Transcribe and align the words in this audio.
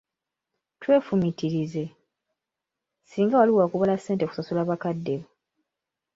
Twefumiitirize, 0.81 1.83
singa 3.09 3.35
wali 3.39 3.51
wakubala 3.57 3.93
ssente 3.97 4.23
kusasula 4.25 4.69
bakadde 4.69 5.13
bo. 5.19 5.27